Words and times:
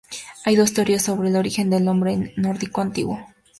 Hay 0.45 0.55
dos 0.55 0.73
teorías 0.73 1.03
sobre 1.03 1.29
el 1.29 1.35
origen 1.35 1.69
del 1.69 1.85
nombre, 1.85 2.13
en 2.13 2.33
nórdico 2.35 2.81
antiguo. 2.81 3.23